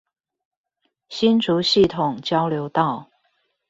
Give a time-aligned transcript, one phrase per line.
[1.09, 3.11] 新竹系統交流道